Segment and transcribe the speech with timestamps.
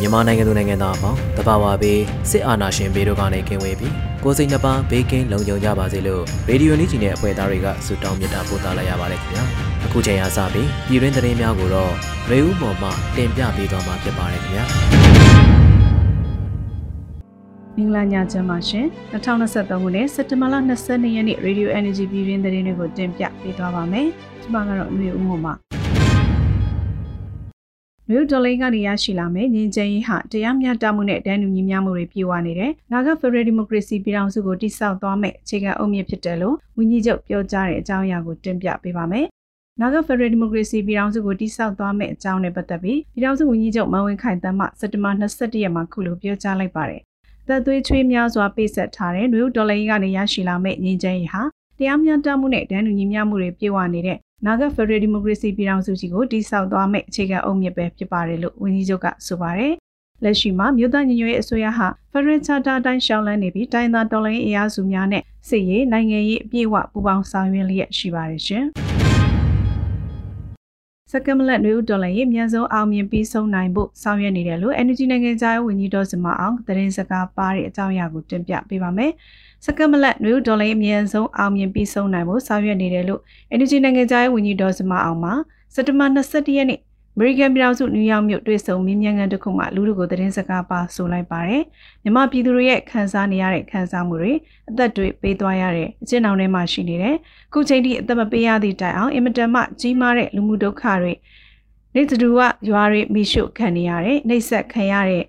[0.00, 3.92] မြန်မာနိုင်ငံသူနိုင်ငံသားအပေါင်းတဘာဝဘေးစစ်အာဏာရှင်ဘေးတို့ကနေကင်းဝေးပြီး
[4.24, 9.44] ကိုစိတ်နှပါဘေးကင်းလုံခြုံကြပါစေလို့ရေဒီယိုနီးဂျီနဲ့အဖွဲ့သားတွေကဆုတောင်းမေတ္တာပို့သလိုက်ရပါတယ်ခင်ဗျာ
[9.84, 11.92] အခုချိန်အားစပြီးပြည်တွင်းသတင်းများကိုတော့
[12.30, 14.64] ရေဦးမော်မှတင်ပြပေးသွားမှာဖြစ်ပါတယ်ခင်ဗျာ
[17.76, 20.54] မင်္ဂလာညချမ်းပါရှင်2023ခုနှစ်စက်တင်ဘာလ
[20.86, 24.06] 22ရက်နေ့ Radio Energy ပြည်တွင်းသတင်းတွေကိုတင်ပြပေးသွားပါမယ်
[24.42, 25.52] ဒီမှာကတော့ຫນွေဦးမော်မှ
[28.10, 39.26] မြို့ဒေါ်လိန်ကနေရရှိလာမယ်ငြိမ်းချမ်းရေးဟာတရားမျှတမှုနဲ့တန်းတူညီမျှမှုတွေပြည့်ဝနေတယ်။နာဂဖက်ဒရယ်ဒီမိုကရေစီပြည်ထောင်စုကိုတည်ဆောက်သွားမယ်အခြေခံအုတ်မြစ်ဖြစ်တယ်လို့ဝန်ကြီးချုပ်ပြောကြားတဲ့အကြောင်းအရာကိုတင်ပြပေးပါမယ်။
[39.80, 47.00] နာဂဖက်ဒရယ်ဒီမိုကရေစီပြည်ထောင်စုကိုတည်ဆောက်သွားမယ်အကြောင်းနဲ့ပတ်သက်ပြီးပြည်ထောင်စုဝန်ကြီးချုပ်မန်ဝင်းခိုင်တမ်းမှစက်တဘာ22ရက်မှာခုလိုပြောကြားလိုက်ပါတယ်။
[47.48, 51.42] သက်သွေးချွေးများစွာပိတ်ဆက်ထားတဲ့မြို့ဒေါ်လိန်ကနေရရှိလာမယ့်ငြိမ်းချမ်းရေးဟာ
[51.78, 59.72] တရားမျှတမှုနဲ့တန်းတူညီမျှမှုတွေပြည့်ဝနေတဲ့ နာဂတ်ဖက်ဒရယ်ဒီမိုကရေစီပြည်ထောင်စုကြီးကိုတည်ဆောက်သွားမယ့်အခြေခံအုတ်မြစ်ပဲဖြစ်ပါတယ်လို့ဝန်ကြီးချုပ်ကဆိုပါတယ်။
[60.24, 68.64] လက်ရှိမှာမြို့သားညီညွတ်ရေးအစိုးရဟာဖက်ဒရယ်ချာတာအတိုင်းရှောင်းလန်းနေပြီးတိုင်းသားတော်လှန်ရေးအရာစုများနဲ့စစ်ရေးနိုင်ငံရေးအပြည့်အဝပူးပေါင်းဆောင်ရွက်လျက်ရှိပါတယ်ရှင်။
[71.12, 79.12] စကမလက်နွေဦးတော်လည်းအမြန်ဆုံးအောင်မြင်ပြီးဆုံးနိုင်ဖို့ဆောင်ရွက်နေတယ်လို့ Energy နိုင်ငံသားရေးဝန်ကြီးတော်စမအောင်သတင်းစကားပါတဲ့အကြောင်းအရာကိုတင်ပြပေးပါမယ်။
[79.64, 83.20] စကမလက်နွေဒေါ်လာအမြင့်ဆုံးအောင်မြင်ပြီးဆုံးနိုင်ဖို့ဆောင်ရွက်နေတယ်လို့
[83.54, 85.32] Energy နိုင်ငံသားရေးဝန်ကြီးဒေါ်စမအောင်မှာ
[85.74, 86.80] စက်တဘာ22ရက်နေ့
[87.16, 91.62] အမေရိကန်ပြည်ထောင်စုနယူးယောက်မြို့တွေ့ဆုံမြင်းမြန်ကန်တစ်ခုမှလူတို့ကိုသတင်းစကားပါဆိုလိုက်ပါတယ်။
[92.02, 94.32] မြမပြည်သူတွေရဲ့ခံစားနေရတဲ့ခံစားမှုတွေ
[94.70, 97.16] အသက်တွေပေးသွားရတဲ့အကျဉ်းအောင်ထဲမှာရှိနေတယ်။
[97.52, 101.12] ခုချိန်ထိအသက်မပေးရသည့်တိုင်အောင်အင်မတန်မှကြီးမားတဲ့လူမှုဒုက္ခတွေ
[101.94, 105.24] နေသူကရွာတွေမိရှုခံနေရတဲ့နှိပ်စက်ခံရတဲ့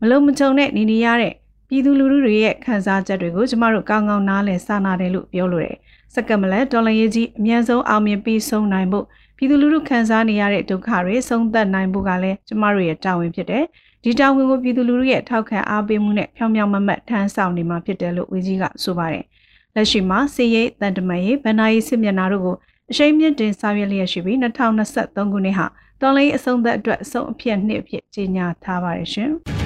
[0.00, 1.32] မလုံးမချုံတဲ့နေနေရတဲ့
[1.74, 5.76] ပြည်သူလူထုတွေရဲ့ခံစားချက်တွေကိုကျမတို့ကောင်းကောင်းနားလည်စာနာတယ်လို့ပြောလိုတယ်။
[6.14, 9.04] စက္ကမလက်ဒေါ်လာရေးကြီးအမြန်ဆုံးအောင်မြင်ပြီးဆုံးနိုင်ဖို့
[9.36, 13.64] ပြည်သူလူထုခံစားနေရတဲ့ဒုက္ခတွေဆုံးသက်နိုင်ဖို့ကလည်းကျမတို့ရဲ့တာဝန်ဖြစ်တယ်။
[14.04, 19.24] ဒီတာဝန်ကိုပြည်သူလူထုရဲ့ထောက်ခံအားပေးမှုနဲ့ဖြောင်းဖြောင်းမမတ်ထမ်းဆောင်နေမှာဖြစ်တယ်လို့ဝန်ကြီးကဆိုပါတယ်။
[19.74, 22.56] လက်ရှိမှာစီရေးတန်တမန်ရေးဗန္နာရေးစစ်မျက်နှာတို့ကို
[22.90, 25.66] အရှိန်မြင့်တင်ဆောင်ရွက်လျက်ရှိပြီး2023ခုနှစ်ဟာ
[26.00, 29.32] တော်လိုင်းအဆုံးသက်အတွက်အဆုံးအဖြစ်နှစ်အဖြစ်ကြေညာထားပါတယ်ရှင်။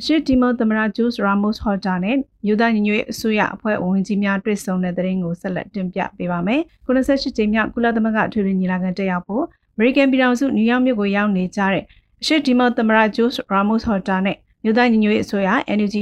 [0.00, 9.44] အရှိတီမောသမရာဂျိုးစ်ရာမို့စ်ဟော်တာနဲ့မြို့သားညီညွတ်ရေးအစိုးရအဖွဲ့ဝင်ကြီးများတွေ့ဆုံတဲ့တဲ့ရင်ကိုဆက်လက်တင်ပြပေးပါမယ်။98ကြိမ်မြောက်ကုလသမဂ္ဂအထွေထွေညီလာခံတက်ရောက်ဖို့
[9.74, 11.84] အမေရိကန်ပြည်ထောင်စုနယူးယောက်မြို့ကိုရောက်နေကြတဲ့
[12.22, 15.96] အရှိတီမောသမရာဂျိုးစ်ရာမို့စ်ဟော်တာနဲ့မြို့သားညီညွတ်ရေးအစိုးရ NUG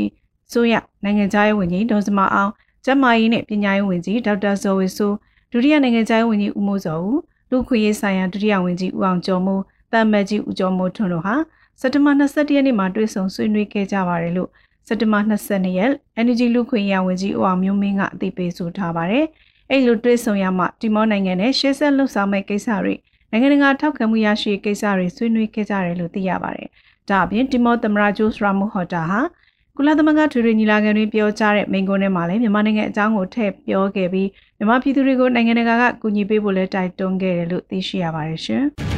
[0.52, 2.50] ဆိုရနိုင်ငံခြားရေးဝန်ကြီးဒေါ်စမအောင်
[2.84, 5.14] ကျန်းမာရေးနဲ့ပညာရေးဝန်ကြီးဒေါက်တာဇော်ဝေဆိုး
[5.52, 7.18] ဒုတိယနိုင်ငံခြားရေးဝန်ကြီးဦးမိုးစောဦး
[7.50, 11.34] လူခွေရေးဆိုင်ရာဒုတိယဝန်ကြီးဦးအောင်ကျော်မိုးတမ်မတ်ကြီးဦးကျော်မိုးထွန်းတို့ဟာ
[11.80, 14.50] စက်တဘာ21ရက်နေ့မှာတွေ့ဆုံဆွေးနွေးခဲ့ကြပါတယ်လို့
[14.86, 19.24] စက်တဘာ22ရက် Energy လူခွင့်ရဝန်ကြီးဦးအောင်မျိုးမင်းကအသိပေးဆိုထားပါတယ်။
[19.70, 22.94] အဲ့လိုတွေ့ဆုံရမှတီမောနိုင်ငံနဲ့ရှေ့ဆက်လှုပ်ဆောင်မဲ့ကိစ္စတွေ
[23.30, 26.68] နိုင်ငံတကာထောက်ခံမှုရရှိကိစ္စတွေဆွေးနွေးခဲ့ကြတယ်လို့သိရပါတယ်။
[27.08, 29.20] ဒါအပြင်တီမောသမရာဂျိုးစရာမူဟော်တာဟာ
[29.76, 34.28] ကုလသမဂ္ဂထွေထွေညီလာခံတွင်ပြောကြားတဲ့မိန့်ခွန်းထဲမှာလည်းမြန်မာနိုင်ငံအကြောင်းကိုထည့်ပြောခဲ့ပြီး
[34.58, 38.64] မြန်မာပြည်သူတွေကိုနိုင်ငံတကာကကူညီပေးဖို့လည်းတိုက်တွန်းခဲ့တယ်လို့သိရှိရပါတယ်ရှင်။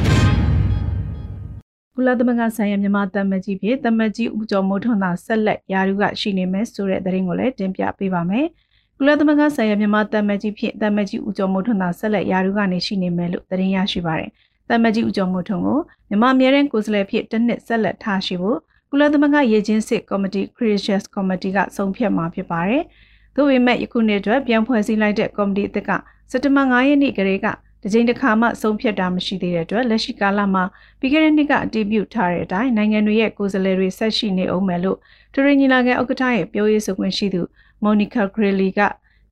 [2.07, 8.45] လသမဂ္ဂဆိုင်ရာမြန်မာတမကြီးဖြစ်တမကြီးဦးကျော်မိုးထွန်းသာဆက်လက်ယာရုကရှိနေမယ်ဆိုတဲ့သတင်းကိုလည်းတင်ပြပေးပါမယ်။
[8.97, 14.29] ကုလသမဂ္ဂဆိုင်ရာမြန်မာတမကြီးဖြစ်တမကြီးဦးကျော်မိုးထွန်းသာဆက်လက်ယာရုကနေရှိနေမယ်လို့သတင်းရရှိပါတယ်။
[14.69, 18.57] တမကြီးဦးကျော်မိုးထွန်းကိုမြန်မာအမြဲတမ်းကိုယ်စားလှယ်ဖြစ်တစ်နှစ်ဆက်လက်ထားရှိဖို့
[18.91, 22.83] ကုလသမဂ္ဂရေချင်းစစ်ကော်မတီ Creatious Committee ကဆုံးဖြတ်မှာဖြစ်ပါတယ်။
[23.35, 25.91] သို့ပေမဲ့ယခုနှစ်အတွက်ပြန်ဖွဲ့စည်းလိုက်တဲ့ကော်မတီအသစ်က
[26.31, 27.47] စက်တဘာ9ရက်နေ့ကလေးက
[27.83, 30.63] တကြိမ်တစ်ခါမှဆုံးဖြတ်တာမရှိသေးတဲ့အတွက်လက်ရှိကာလမှာ
[30.99, 34.97] ပြီးခဲ့တဲ့နှစ်ကအတည်ပြုထားတဲ့အတိုင်းနိုင်ငံတွေရဲ့ကိုယ်စားလှယ်တွေဆက်ရှိနေအောင်မယ်လို့
[35.33, 37.41] ထရီညီလာခံဥက္ကဋ္ဌရဲ့ပြောရေးဆိုခွင့်ရှိသူ
[37.83, 38.79] မော်နီကာဂရီလီက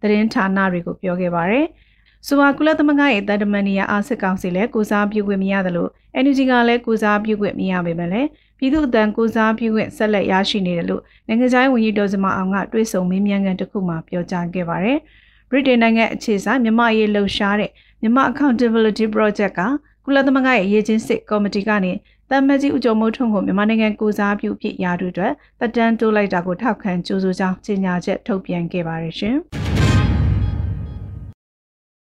[0.02, 1.66] သတင်းဌာနတွေကိုပြောခဲ့ပါတယ်။
[2.28, 5.90] ဆိုပါကုလသမဂ္ဂရဲ့တန်တမန်နီယာအာစစ်ကောင်စီလည်းကိုစားပြုခွင့်မရတယ်လို့
[6.24, 14.98] NUG ကလည်းကိုစားပြုခွင့်မရပေမဲ့လည်းပြည်သူ့အတန်ကိုစားပြုခွင့်ဆက်လက်ရရှိနေတယ်လို့နိုင်ငံခြားရေးဝန်ကြီးဒေါ်စမအောင်ကတွဲဆုံမင်းမြန်ကန်တစ်ခုမှပြောကြားခဲ့ပါတယ်။
[15.52, 19.62] ဗြိတိန်နိုင်ငံအခြေဆိုင်မြမရေးလှုပ်ရှားတဲ့ မြမ Accountability Project က
[20.06, 21.92] ကုလသမဂ္ဂရဲ့ရေးချင်းစစ်ကော်မတီကနေ
[22.30, 29.38] တမ်မကြီးဦးကျော်မိုးထွန်းကိုမြန်မာနိုင်ငံကိုစားပြုဖြစ်ရာထူးအတွက်တက်တန်းတိုးလိုက်တာကိုထောက်ခံကြိုးဆိုကြောင်းကြေညာချက်ထုတ်ပြန်ခဲ့ပါတယ်ရှင်။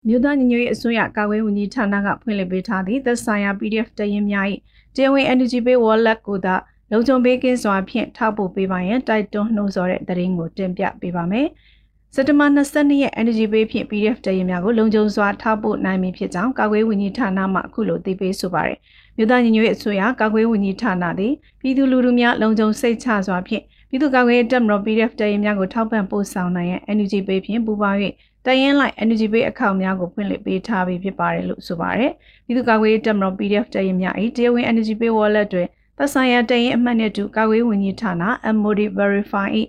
[0.07, 4.47] မြို့သားညီညွတ်ရေးအစိုးရကာကွယ်ဝန်ကြီးဌာနကဖွင့်လှစ်ပေးထားသည့်သက်ဆိုင်ရာ PDF တရင်များ၏
[4.95, 6.55] တရားဝင် Energy Pay Wallet ကိုသာ
[6.93, 11.47] လုံခြုံပေးကင်းစွာဖြင့်ထောက်ပို့ပေးပါရန်တိုက်တွန်းနှိုးဆော်တဲ့သတင်းကိုတင်ပြပေးပါမယ်။
[12.15, 18.79] စက်တဘာ22ရက် Energy Pay ဖြင့် PDF တရင်များကိုလုံခြုံစွာထောက်ပို့နိုင်မည်ဖြစ်ကြောင်းကာကွယ်ဝန်ကြီးဌာနမှအခုလိုသိပေးဆိုပါရယ်။
[19.17, 27.99] မြို့သားညီညွတ်ရေးအစိုးရကာကွယ်ဝန်ကြီးဌာနသည်ပြည်သူလူထုများလုံခြုံစိတ်ချစွာဖြင့်ပြည်သူ့ကာကွယ်ရေးတပ်မတော် PDF တရင်များကိုထောက်ပံ့ပို့ဆောင်နိုင်ရန် Energy Pay ဖြင့်ပူးပေါင်း၍
[28.47, 32.13] တရင်လိုက် Energy Pay အကောင့်များကိုဖွင့်လှစ်ပေးထားပြီးဖြစ်ပါတယ်လို့ဆိုပါရယ်
[32.45, 35.69] ပြည်သူ့ကာကွယ်ရေးတပ်မတော် PDF တရင်များ၏တရားဝင် Energy Pay Wallet တွင်
[35.99, 38.13] သက်ဆိုင်ရာတရင်အမှတ်နဲ့တူကာကွယ်ဝန်ကြီးဌာန
[38.63, 39.49] MOD Verify၏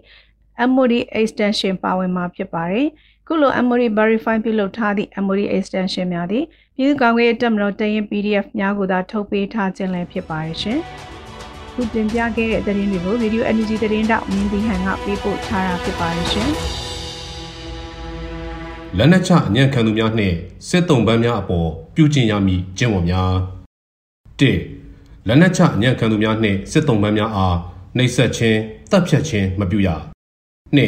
[0.72, 2.88] MOD extension ပါဝင်မှာဖြစ်ပါတယ်
[3.28, 6.44] ခုလို MOD Verify ပြုလုပ်ထားသည့် MOD extension များသည်
[6.76, 10.80] ပြည်သူ့ကာကွယ်ရေးတပ်မတော်တရင် PDF များကိုသာထုတ်ပေးထားခြင်းလည်းဖြစ်ပါတယ်ရှင်
[11.74, 16.50] ခုတင်ပြခဲ့တဲ့သတင်းတွေကို Video Energy သတင်းတောက်မင်းဒီဟန်ကပေးပို့ထားတာဖြစ်ပါတယ်ရှင်
[18.98, 20.36] လက်နက်ချအညံ့ခံသူများနှင့်
[20.68, 23.34] စစ်တုံးပန်းများအပေါ်ပြုကျင့်ရမည်ကျင့်ဝတ်များ
[24.40, 24.44] ၁
[25.28, 27.58] လက်နက်ချအညံ့ခံသူများနှင့်စစ်တုံးပန်းများအား
[27.98, 28.60] နှိပ်စက်ခြင်း
[28.92, 29.90] တပ်ဖြတ်ခြင်းမပြုရ
[30.78, 30.80] ၂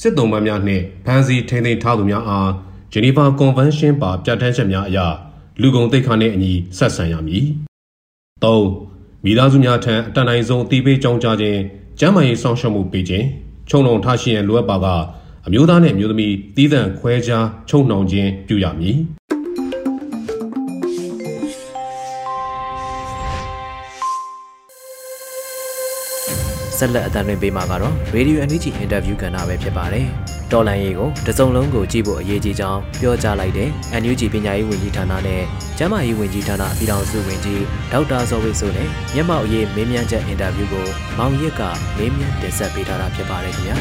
[0.00, 2.50] စစ်တုံးပန်းများနှင့်ဖမ်းဆီးထိန်းသိမ်းထားသူများအား
[2.92, 4.98] ဂျနီဗာကွန်ဗင်းရှင်းပါပြဋ္ဌာန်းချက်များအရ
[5.60, 7.44] လူကုန်တိတ်ခါနှင့်အညီဆက်ဆံရမည်
[8.42, 8.62] ၃
[9.24, 11.60] မိသားစုများထံအတန်တိုင်းဆုံးအတိပေးကြောင်းကြားခြင်း
[11.98, 13.26] ကျန်းမာရေးဆောင်ရှောက်မှုပေးခြင်း
[13.68, 14.86] ခြုံလုံထားရှိရန်လိုအပ်ပါက
[15.46, 18.96] အမျိုးသားနှင့်အမျိုးသမီးတည်တံ့ခွဲခြားချုံနှောင်ခြင်းပြုရမည်
[26.82, 30.06] ဆက်လက်အသံလွှင့်ပေးမှာကတော့ Radio NUG Interview ကဏ္ဍပဲဖြစ်ပါတယ်။
[30.52, 33.68] တော်လန်ရေးကိုတစုံလုံးကိုကြည့်ဖို့အရေးကြီးကြောင်းပြောကြားလိုက်တဲ့
[34.02, 35.42] NUG ပညာရေးဝန်ကြီးဌာနနဲ့
[35.78, 37.62] ကျန်းမာရေးဝန်ကြီးဌာနပြည်ထောင်စုဝန်ကြီး
[37.92, 40.86] ဒေါက်တာဇော်ဝိဆိုနဲ့မျက်မှောက်ရေးမေးမြန်းချက်အင်တာဗျူးကို
[41.18, 41.62] မောင်ရစ်က
[41.96, 43.76] မေးမြန်းတင်ဆက်ပေးထားတာဖြစ်ပါတယ်ခင်ဗျာ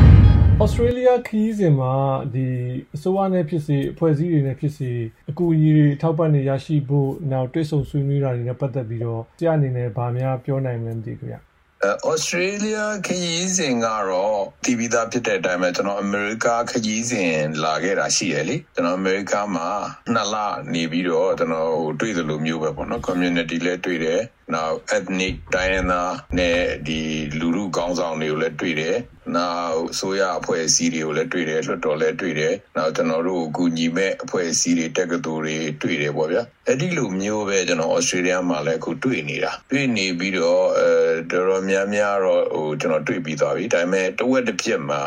[0.62, 1.92] ။Australia ခီးစဉ်မှာ
[2.34, 2.46] ဒီ
[2.94, 4.90] အစိုးရနဲ့ဖြစ်စေအဖွဲ့အစည်းတွေနဲ့ဖြစ်စေ
[5.30, 11.38] အကူအညီတွေထောက်ပံ့နေရရှိဖို့နောက်တွဲဆုံဆွေးနွေးတာတွေနဲ့ပတ်သက်ပြီးတော့ဆရာအနေနဲ့ဗာများပြောနိုင်မလဲမသိဘူးဗျ။
[11.82, 17.34] ဩစတြေးလျခရီးစဉ်ကတော့တီးပြီးသားဖြစ်တဲ့အတိုင်းပဲကျွန်တော်အမေရိကခရီးစဉ်
[17.64, 19.68] လာခဲ့တာရှိရလေကျွန်တော်အမေရိကမှာ
[20.14, 20.36] နှစ်လ
[20.72, 24.20] နေပြီးတော့ကျွန်တော်ဟိုတွေ့သလိုမျိုးပဲပေါ့နော် community လဲတွေ့တယ်
[24.54, 27.00] နောက် ethnic တိုင်းရင်းသားနဲ့ဒီ
[27.38, 28.96] လူလူကောင်းဆောင်တွေကိုလည်းတွေ့တယ်
[29.36, 40.88] နောက်ဆိုရအဖွဲ့အစည်းတွေကိုလည်းတွေ့တယ်လွှတ်တော်လည်းတွေ့တယ်နောက်ကျွန်တော်တို့ကူညီမဲ့အဖွဲ့အစည်းတွေတက္ကသိုလ်တွေတွေ့တယ်ပေါ့ဗျာအဲ့ဒီလိုမျိုးပဲကျွန်တော်ဩစတြေးလျမှာလည်းအခုတွေ့နေတာတွေ့နေပြီးတော့အဲ
[41.30, 45.02] တော်တော်များများတော့ဟိုကျွန်တော်တွေ့ပြီးသွားပြီဒါပေမဲ့တဝက်တစ်ပြက်မှာ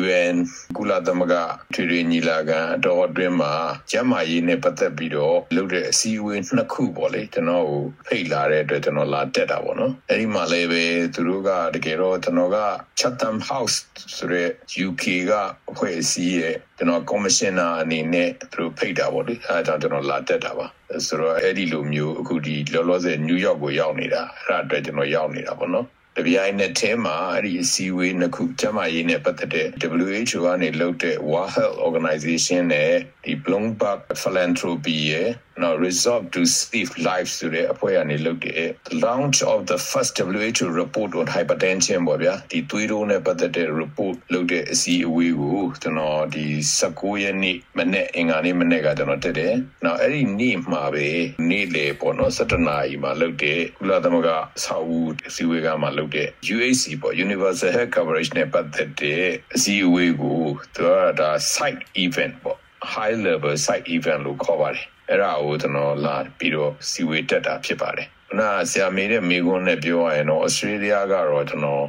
[0.00, 0.36] UN
[0.76, 1.34] ကုလသမဂ္ဂ
[1.74, 3.52] ထွေထွေညီလာခံအတော်အတွင်းမှာ
[3.90, 10.84] ကျန်းမာရေးနဲ့ပတ်သက်ပြီးတော့လုပ်တဲ့အစည်းအဝေးနှစ်ခုပေါ့လေကျွန်တော်ကိုဖိတ်လာတဲ့အတွက်ကျွန်တော်လာတက်တာပေါ့နော်အဲ့ဒီမှာလည်းပဲ
[11.14, 12.58] သူတို့ကတကယ်တော့ကျွန်တော်က
[13.00, 13.76] Chatham House
[14.16, 14.48] ဆိုတဲ့
[14.86, 15.32] UK က
[15.70, 20.66] အဖွဲ့အစည်းရဲ့ကျွန်တော် commissioner အနေနဲ့သူတို့ဖိတ်တာပေါ့လေအဲဒါကြောင့်ကျွန်တော်လာတက်တာပါ
[21.06, 25.86] ဆိုတော့အဲ့ဒီလိုမျိုးအခုဒီလောလောဆယ်နယူးယောက်ကိုရောက်နေတာအဲ့ဒါအတွက်ကျွန်တော်ရောက်နေတာပေါ့နော်
[26.16, 29.66] တပြိုင်နက်တည်းမှာအဲ့ဒီအစည်းအဝေးနှစ်ခုကျမရေးနဲ့ပတ်သက်တဲ့
[30.08, 32.92] WHO ကနေလုပ်တဲ့ World Health Organization နဲ့
[33.24, 35.30] ဒီ Bloomberg Philanthropy ရဲ့
[35.62, 38.68] နော် Resolve to Save Lives ဆိုတဲ့အဖွဲ့ကနေလုပ်တဲ့
[39.04, 46.46] launch of the first WHO report on hypertension ပေါ့ဗျာဒီသွေးတိုးနဲ့ပတ်သက်တဲ့ report လုပ်တဲ့အစည်းအဝေးကိုကျွန်တော်ဒီ
[46.80, 51.08] 19ရက်နေ့မနေ့အင်္ဂါနေ့မနေ့ကကျွန်တော်တက်တယ်။နောက်အဲ့ဒီနေ့မှာပဲ
[51.50, 54.28] နေ့လေပေါ့နော်17နာရီမှာလုပ်တဲ့ကုလသမဂ္ဂ
[54.64, 60.42] စာအုပ်အစည်းအဝေးကမှလုပ်တဲ့ UHC ပေါ့ Universal Health Coverage နဲ့ပတ်သက်တဲ့အစည်းအဝေးကို
[60.74, 62.58] သူကဒါ site event ပေါ့
[62.94, 71.84] high level site event လို့ခေါ်ပါတယ် အဲ့ဒါကိုကျွန်တော်လာပြီးတော့စီဝေးတက်တာဖြစ်ပါတယ်နာဆရာမေးတဲ့မိကွန်းနဲ့ပြောရရင်တော့ဩစတြေးလျကတော့ကျွန်တော်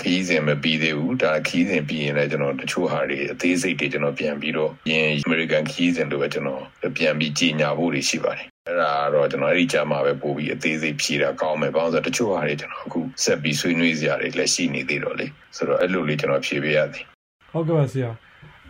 [0.00, 6.62] ခီးစဉ်မပြီးသေးဘူးဒါခီးစဉ်ပြီးရင်လည်းကျွန်တော်တချို့ဟာတွေအသေးစိတ်တွေကျွန်တော်ပြန်ပြီးတော့ပြင်အမေရိကန်ခီးစဉ်တို့ပဲကျွန်တော်
[6.96, 17.04] ပြန်ပြီးကြီးညာဖို့တွေရှိပါတယ်အဲ့ဒါတော့ကျွန်တော်အဲ့ဒီကြမှာပဲပို့ပြီးအသေးစိတ်ဖြည့်တာကောင်းမယ်ဘာလို့ဆိုတော့တချို့ဟာတွေကျွန်တော်အခုဆက်ပြီးဆွေးနွေးစရာတွေလည်းရှိနေသေးတော့လေဆိုတော့အဲ့လိုလေးကျွန်တော်ဖြည့်ပေးရသည်
[17.52, 18.10] ဟုတ်ကဲ့ပါဆရာ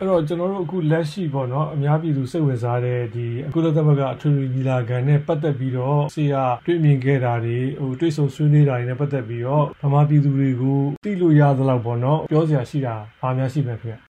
[0.01, 14.08] အဲ့တော့ကျွန်တော်တို့အခုလက်ရှိပေါ့နော်အများပြည်သူစိတ်ဝင်စားတဲ့ဒီအကုလသမဂ္ဂအထွေထွေညီလာခံနဲ့ပတ်သက်ပြီးတော့ဆရာတွေ့မြင်ခဲ့တာတွေဟိုတွေ့ဆုံဆွေးနွေးတာတွေနဲ့ပတ်သက်ပြီးတော့ဗမာပြည်သူတွေကိုသိလို့ရသလောက်ပေါ့နော်ပြောစရာရှိတာဘာများရှိမလဲခင်ဗျ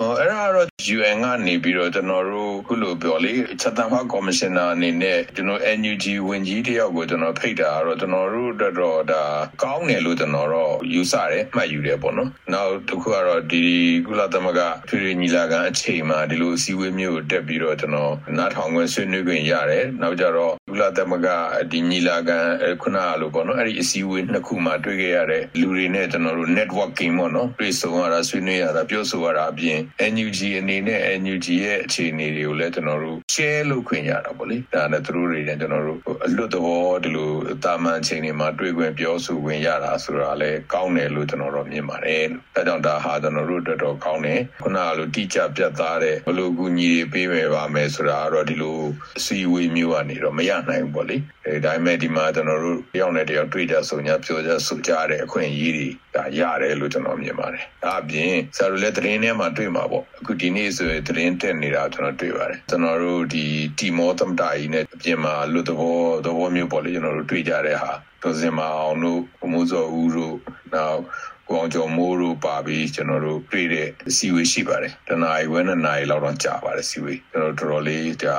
[0.00, 9.22] အော်အဲ့ဒါကတော့ UN ကနေပြီးတော့ကျွန်တော်တို့ခုလိုပြောလေချက်တန်ဖတ်ကော်မရှင်နာအနေနဲ့ကျွန်တော် NUG ဝင်ကြီးတယောက်ကိုကျွန်တော်ဖိတ်တာကတော့ကျွန်တော်တို့အတွက်တော့ဒါ
[9.62, 13.64] ကောင်းတယ်လို့ကျွန်တော်တော့ယူဆတယ်မှတ်ယူတယ်ပေါ့နော်နောက်တစ်ခုကတော့ဒီ
[14.06, 21.28] ကုလသမဂ္ဂထွေထွေညီလာခံအချိန်မှာဒီလိုအစည်းအဝေးမျိုးတက်ပြီးတော့ကျွန်တော်နားထောင်ခွင့်ဆွေးနွေးခွင့်ရတယ်နောက်ကြတော့ကုလသမဂ္ဂ
[21.70, 22.38] ဒီညီလာခံ
[22.82, 29.80] ခုနကလိုပေါ့နော်အဲ့ဒီအစည်းအဝေးနှစ်ခုမှာတွေ့ခဲ့ရတဲ့လူတွေနဲ့ကျွန်တော်တို့ networking ပေါ့နော်တွေ့ဆုံရတာဆွေးနွေးရတာပြောဆိုရတာအပြင်
[30.12, 37.30] NUG အနေနဲ့ NUG ရဲ့အခြေအနေတွေကိုလည်းကျွန်တော်တို့ share လုပ်ခွင့်ရတာပေါ့လေဒါနဲ့သူတို့တွေနဲ့ကျွန်တော်တို့အလွတ်သဘောဒီလို
[37.64, 42.24] တာမန်ချိန်တွေမှာတွေ့ခွင့်ပြောဆိုခွင့်ရတာဆိုတာလည်းကောင်းတယ်လို့ကျွန်တော်တို့မြင်ပါတယ်
[42.56, 48.78] အဲကြောင့်ဒါဟာကျွန်တော်တို့အတွက်တော့ကောင်းတယ်ခုနကလိုတိကျပြတ်သားတဲ့ဘလို့ကူညီပေးမယ်ပါမယ်ဆိုတာကတော့ဒီလို
[49.18, 51.16] အစည်းအဝေးမျိုးကနေတော့မရနိုင်ဘူးပေါ့လေ
[51.46, 63.44] အဲဒါပေမဲ့ဒီမှာကျွန်တော်တို့တယောက်နဲ့တယောက်တွေ့ကြဆုံကြပြောကြဆိုကြတဲ့အခွင့်အရေးတွေဒါရတယ်လို့ကျွန်တော်မြင်ပါတယ်ဒါအပြင်ဆရာတို့လည်းသတင်းထဲမှာတွေ့မှာပေါ့အခုဒီနေ့ဆိုရင်သတင်းတက်နေတာကျွန်တော်တွေ့ပါတယ်ကျွန်တော်တို့ဒီ
[63.78, 67.92] တီမောသမတာကြီးနဲ့အပြင်မှာလူသဘောသဘောမျိုးပေါ့လေကျွန်တော်တို့တွေ့ကြတဲ့ဟာ
[68.22, 70.36] ဒေါ်စင်မအောင်တို့ဘမိုးစောဦးတို့
[70.74, 71.00] နောက်
[71.48, 78.36] ကိုအောင်ကျော်မိုးတို့ပါပြီးကျွန်တော်တို့တွေ့တဲ့အစည်းအဝေးရှိပါတယ်တနားရီဝဲနှစ်နာရီလောက်တော့ကြာပါတယ်အစည်းအဝေးကျွန်တော်တော်တော်လေးဒါ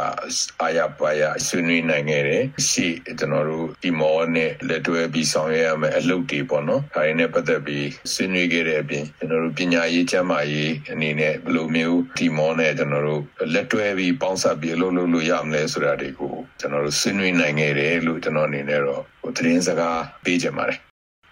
[0.61, 13.21] အာရပါရဆွေးနွေးနိုင်ခဲ့တယ်ရှေ့ကျွန်တော်တို့ဒီမောနဲ့လက်တွဲပြီးဆောင်ရွက်ရမယ်အလုပ်တွေပေါ့နော်ဒါတွေနဲ့ပတ်သက်ပြီးဆွေးနွေးခဲ့တဲ့အပြင်ကျွန်တော်တို့ပညာရေးကျန်းမာရေးအနေနဲ့ဘယ်လိုမျိုးဒီမောနဲ့ကျွန်တော်တို့
[13.53, 19.01] လက်တွဲပြီးပေါင်းစပ်ပြီးအလုပ်လုပ်လို့ရမလဲဆိုတာတွေကိုကျွန်တော်တို့ဆွေးနွေးနိုင်ခဲ့တယ်လို့ကျွန်တော်အနေနဲ့တော့
[19.35, 20.77] သတင်းစကားပေးချင်ပါတယ်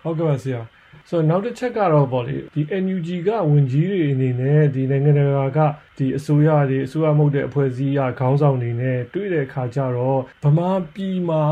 [0.02, 0.62] ဟုတ်ကဲ့ပါဆရာ
[1.10, 5.60] ဆိုတော့နောက်တစ်ချက်ကတော့ပေါ့လေဒီ NUG ကဝင်ကြီးတွေအနေနဲ့ဒီနိုင်ငံတကာက
[5.98, 11.44] ဒီအစိုးရတွေအစိုးရမဟုတ်တဲ့အဖွဲ့အစည်းအခေါင်းဆောင်တွေနဲ့တွေ့တဲ့အခါကျတော့ဗမာပြည်မှာ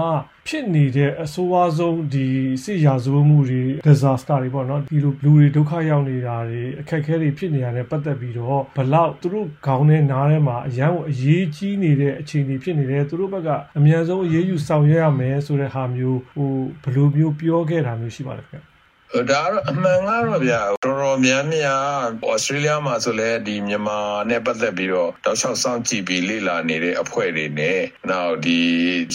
[0.47, 2.27] ဖြစ်နေတဲ့အဆိုးအဆုံးဒီ
[2.63, 16.51] စစ်ရာဇဝမှုတွေ disaster တွေပေါ့နော်ဒီလိုလူတွေဒုက္ခရောက်နေတာတွေအခက်အခဲတွေဖြစ်နေတာနဲ့ပတ်သက်ပြီးတော့ဘလောက်သူတို့ခေါင်းနဲ့နားထဲမှာအရန်ကိုအရေးကြီးနေတဲ့အခြေအနေဖြစ်နေတယ်သူတို့ဘက်ကအများဆုံးအရေးယူဆောင်ရွက်ရမယ်ဆိုတဲ့ဟာမျိုးဟို
[16.83, 18.74] ဘယ်လိုမျိုးပြောခဲ့တာမျိုးရှိပါလဲခင်ဗျ
[19.15, 27.79] ဒါကတော့အမှန်ကတော့ဗျာတော်တော်များများဩစတြေးလျမှာဆိုလဲဒီမြန်မာနဲ့ပတ်သက်ပြီးတော့တောက်လျှောက်စောင့်ကြည့်ပြီးလေ့လာနေတဲ့အဖွဲ့တွေနဲ့
[28.09, 28.59] နောက်ဒီ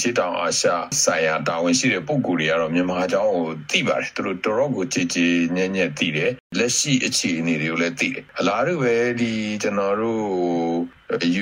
[0.01, 0.69] ရှစ်တောင်အာရှ
[1.05, 10.21] ဆိုင်ရာတာဝန်ရှိတဲ့ပုဂ္ဂိုလ်တွေကတော့မြန်မာအကြောင်းကိုသိပါတယ်သူတို့တော်တော်ကိုကြည်ကြည်ညံ့ညံ့သိတယ်လက်ရှိအခြေအနေတွေကိုလည်းသိတယ်အလားတူပဲဒီကျွန်တော်တို့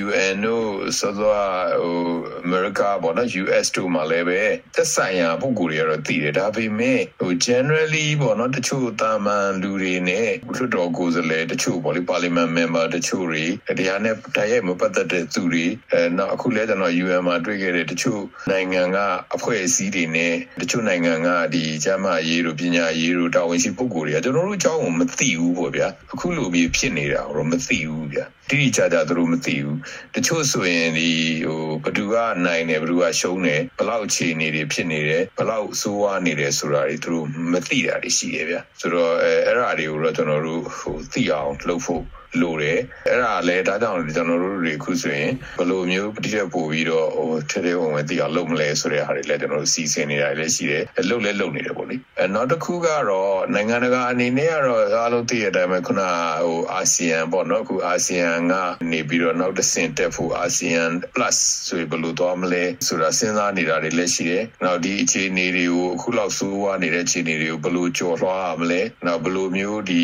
[0.03, 1.39] UN တို့ဆိုတော့
[1.83, 1.99] ဟို
[2.45, 4.41] America ပေါ့နော် US တို့မှာလည်းပဲ
[4.75, 13.45] သက်ဆိုင်ရာပုံကိုယ်တွေကတော့တည်တယ်ဒါပေမဲ့ဟို generally ပေါ့နော်တချို့တာမန်လူတွေနဲ့လွှတ်တော်ကိုယ်စားလှယ်တချို့ပေါ့လေ parliament member တချို့တွေ
[13.79, 18.21] တရားနဲ့တိုက်ရိုက်မပတ်သက်တဲ့သူတွေအဲနောက်အခုလဲကျွန်တော် UN မှာတွေ့ခဲ့တဲ့တချို့
[18.51, 18.97] နိုင်ငံက
[19.35, 29.79] အဖွဲ့အစည်းတွေနဲ့တချို့နိုင်ငံကဒီကျမ်းမာရေးတို့ပညာရေးတို့တာဝန်ရှိပုဂ္ဂိုလ်တွေကကျွန်တော်တို့အကြောင်းကိုမသိဘူးပေါ့ဗျာအခုလိုမျိုးဖြစ်နေတာတော့မသိဘူးဗျာတိတိကျကျသူတို့မသိဘူး
[30.15, 31.09] တချို့ဆိုရင်ဒီ
[31.47, 42.03] ဟိုဘသူကနိုင်တယ်ဘသူကရှုံးတယ်ဘလောက်အခြေအနေတွေဖြစ်နေတယ်ဘလောက်ဆိုးဝါးနေတယ်ဆိုတာတွေသူတို့မသိတာတွေရှိတယ်ဗျဆိုတော့အဲအဲ့ဒါတွေကိုတော့ကျွန်တော်တို့ဟိုသိအောင်လုပ်ဖို့
[42.41, 56.01] လိုတယ်အဲ့ဒါလည်းဒါကြောင့်ကျွန်တော်တို့တွေခုဆိုရင်ဘယ်လိုမျိုးတိကျပို့ပြီးတော့ဟိုထဲထဲဝင်ဝင်သိအောင်လုပ်မလဲဆိုတဲ့ဟာတွေလည်းကျွန်တော်တို့စီစဉ်နေတာလည်းရှိတယ်လုပ်လည်းလုပ်နေတယ်ပေါ့လေအဲနောက်တစ်ခုကတော့နိုင်ငံတကာအနေနဲ့ကတော့အားလုံးသိရတဲ့အတိုင်းပဲခုန
[56.45, 58.53] ဟိုအာဆီယံပေါ့နော်အခုအာဆီယံက
[58.91, 60.83] နေပြီးတော့နောက်တစ်ဆင့်တက်ဖို့အာဆီယံ
[61.15, 61.37] plus
[61.67, 70.01] ဆိုဘယ်လိုသွားမလဲဆိုတာစဉ်းစားနေတာတွေလည်းရှိတယ်နောက်ဒီအခြေအနေတွေကိုအခုလောက်ဆိုးဝါးနေတဲ့အခြေအနေတွေကိုဘယ်လိုကျော်လွှားရမလဲနောက်ဘယ်လိုမျိုးဒီ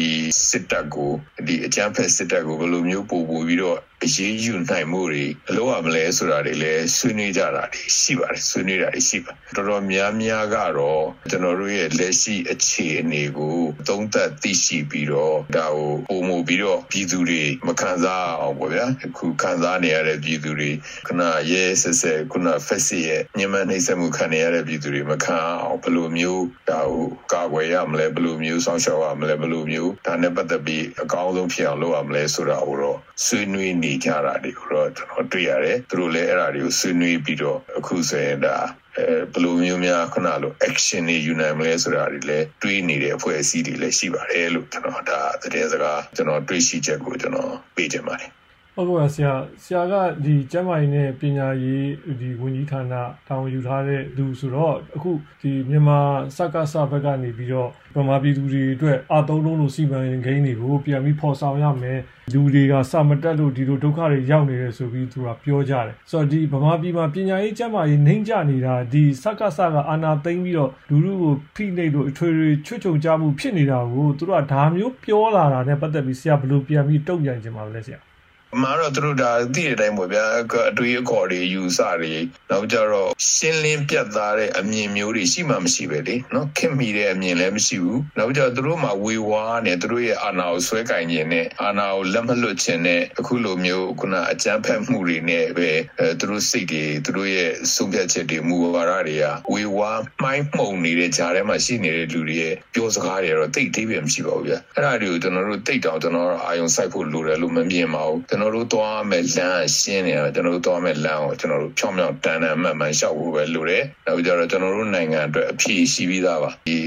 [0.49, 1.11] စစ်တပ်ကို
[1.47, 20.71] ဒီအကြမ်းဖက်စစ်တပ်ကိုဘယ်လိုမျိုးပို့ပို့ပြီးတော့အရေးယူနိုင်မှုတွေအလို့ရမလဲဆိုတာတွေလည်းဆွေးနွေးကြတာတွေရှိပါတယ်ဆွေးနွေးတာတွေရှိပါတော်တော်များများကတော့ကျွန်တော်တို့ရဲ့လက်ရှိအခြေအနေကိုသုံးသပ်သိရှိပြီးတော့ဒါကိုပုံမှုပြီးတော့ပြည်သူတွေမခံစားအောင်ပေါ့ဗျာအခုခံစားနေရတဲ့ပြည်သူတွေ
[21.07, 21.21] ခုန
[21.51, 38.55] ရဲဆက်ဆက်ခုနဖက်စီရဲ့ညမနှိမ့်ဆက်မှုခံနေရတဲ့ပြည်သူတွေမခံအောင်ဘယ်လိုမျိုးဒါကိုကာကွယ်ရမလဲဘယ်လိုမျိုးဆောင်ရှောက်ရမလဲဘယ်လိုမျိုးဒါနဲ့ပတ်သက်ပြီးအကောင်းဆုံးဖြစ်အောင်လုပ်ရမလဲဆိုတာကိုတော့ဆွေးနွေးနေကြတာတွေကိုတော့ကျွန်တော်တွေ့ရတယ်သူတို့လည်းအဲ့ဒါတွေကိုဆွေးနွေးပြီးတော့အခုဆိုရင်ဒါ
[38.97, 48.31] အဲဘယ်လိုမျိုးများခုနလို action တွေယူနိုင်မလဲဆိုတာတွေလည်းတွေးနေတဲ့အဖွဲ့အစည်းတွေလည်းရှိပါတယ်လို့ကျွန်တော်ဒါသတင်းစကားကျွန်တော်တွေးရှိချက်ကိုကျွန်တော်ပေးချင်ပါတယ်
[48.77, 49.93] ဟုတ်ကဲ့ပါဆရာဆရာက
[50.25, 51.87] ဒီကျမ်းမာရေးနဲ့ပညာရေး
[52.19, 52.93] ဒီဝန်ကြီးဌာန
[53.27, 55.99] တာဝန်ယူထားတဲ့သူဆိုတော့အခုဒီမြန်မာ
[56.35, 61.99] စက္ကစဘက်ကနေပြီးတော့ဗမာပြည်သူတွေအတွက်အသုံးလုံးလို့စီမံကိန်းတွေကိုပြန်ပြီးဖော်ဆောင်ရမယ်
[62.33, 78.14] လူတွေကစမတက်လို့ဒီလိုဒုက္ခတွေရောက်နေတယ်ဆိုပြီးသူကပြောကြတယ်ဆိုတော့ဒီဗမာပြည်မှာပညာရေးကျမ်းမာရေးနှိမ့်ကျနေတာဒီစက္ကစကအာဏာသိမ်းပြီးတော့လူလူကိုဖိနှိပ်လို့အထွေထွေချွတ်ချုံကြမှုဖြစ်နေတာကိုသူတို့ကဒါမျိုးပြောလာတာနဲ့ပတ်သက်ပြီးဆရာဘယ်လိုပြန်ပြီးတုံ့ပြန်ချင်ပါလဲဆရာအ
[78.61, 80.25] မှန်တော့သူတို့ဒါသိတဲ့အတိုင်းပေါ့ဗျာ
[80.69, 82.13] အတွေးအခေါ်တွေယူဆတွေ
[82.51, 116.77] နောက်ကြတော့ရှင်းလင်းပြတ်သားတဲ့အမြင်မျိုးတွေရှိမှမရှိပဲလေနော်ခင်မိတဲ့အမြင်လည်းမရှိဘူးနောက်ကြသူတို့မှာဝေဝါးနဲ့သူတို့ရဲ့အာဏာကိုဆွဲကင်ခြင်းနဲ့အာဏာကိုလက်မလွတ်ခြင်းနဲ့အခုလိုမျိုးခုနအကြမ်းဖက်မှုတွေနဲ့ပဲအဲသူတို့စိတ်တွေသူတို့ရဲ့ဆုံးဖြတ်ချက်တွေမူဝါဒတွေကဝေဝါးမှိုင်းမှုန်နေတဲ့ကြားထဲမှာရှိနေတဲ့လူတွေရဲ့ပြောစကားတွေတော့တိတ်တိတ်ပဲမရှိပါဘူးဗျာအဲ့ဒါတွေကိုကျွန်တော်တို့တိတ်တောင်ကျွန်တော်အာယုံစိုက်ဖို့လိုတယ်လို့မမြင်ပါဘူးကျွန်တော်တို့သွားမယ်လမ်းရှင်းနေတာကျွန်တော်တို့သွားမယ်လမ်းကိုကျွန်တော်တို့ဖြောင်းဖြောင်းတန်တန်မှန်မှန်ရှောက်ဖို့ပဲလိုတယ်နောက်ကြတော့ကျွန်တော်တို့နိုင်ငံအတွက်အဖြေရှိပြီးသားပါဒီ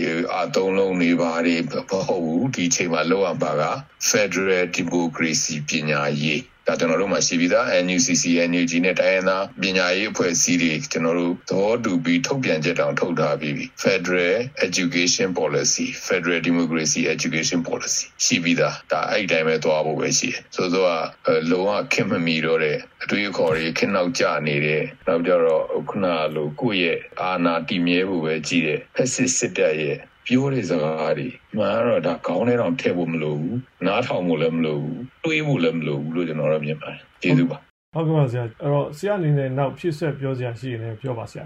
[0.40, 1.72] အသုံးလုံးနေပါတွေမ
[2.08, 3.62] ဟုတ်ဘူးဒီချိန်မှာလောက်အောင်ပါက
[4.08, 21.02] Federal Democracy ပညာရေး ဒါကျွန်တော်တို့မှာရှိပြီးသား NUCC NUG နဲ့တိုင်းရင်းသားပညာရေးအဖွဲ့အစည်းတွေကျွန်တော်တို့သဘောတူပြီးထုတ်ပြန်ချက်တောင်ထုတ်ထားပြီးပြီ Federal Education Policy Federal Democracy Education Policy ရှိပြီးသားဒါအဲ့ဒီတိုင်းပဲသွားဖို့ပဲရှိတယ်ဆိုတော့
[21.50, 29.98] လုံးဝခင်မမီတော့တဲ့အတွေ့အခေါ်တွေခင်နောက်ကျနေတယ်နောက်ကြတော့ခုနလိုကိုယ့်ရဲ့အာဏာတည်မြဲဖို့ပဲကြည့်တယ်ဖက်စစ်စစ်တပ်ရဲ့
[30.28, 37.58] ပြောတဲ့စကားတွေမှန်တော့ဒါခေါင်းထဲတော့ထည့်ဖို့မလိုဘူးနားထောင်ဖို့လည်းမလိုဘူးတွေးဖို့လည်းမလိုဘူးလို့ကျွန်တော်တို့မြင်ပါတယ်ကျေးဇူးပါ
[37.94, 41.44] ဟုတ်ကဲ့ပါဆရာအဲ့တော့ဆရာအနေနဲ့နောက်ဖြစ်ဆက်ပြောစရာရှိရင်လည်းပြောပါဆရာ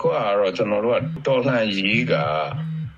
[0.00, 2.14] ခုကတော့ကျွန်တော်တို့ကတော်လှန်ရေးက